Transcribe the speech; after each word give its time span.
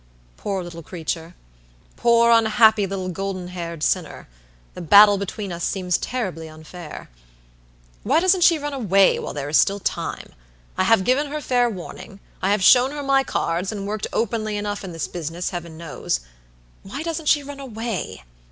Poor 0.35 0.63
little 0.63 0.81
creature; 0.81 1.35
poor 1.95 2.31
unhappy 2.31 2.87
little 2.87 3.09
golden 3.09 3.49
haired 3.49 3.83
sinner; 3.83 4.27
the 4.73 4.81
battle 4.81 5.19
between 5.19 5.51
us 5.51 5.63
seems 5.63 5.99
terribly 5.99 6.47
unfair. 6.49 7.07
Why 8.01 8.19
doesn't 8.19 8.41
she 8.41 8.57
run 8.57 8.73
away 8.73 9.19
while 9.19 9.35
there 9.35 9.47
is 9.47 9.57
still 9.57 9.79
time? 9.79 10.33
I 10.75 10.85
have 10.85 11.03
given 11.03 11.27
her 11.27 11.39
fair 11.39 11.69
warning, 11.69 12.19
I 12.41 12.49
have 12.49 12.63
shown 12.63 12.89
her 12.93 13.03
my 13.03 13.23
cards, 13.23 13.71
and 13.71 13.85
worked 13.85 14.07
openly 14.11 14.57
enough 14.57 14.83
in 14.83 14.91
this 14.91 15.07
business, 15.07 15.51
Heaven 15.51 15.77
knows. 15.77 16.21
Why 16.81 17.03
doesn't 17.03 17.27
she 17.27 17.43
run 17.43 17.59
away?" 17.59 18.23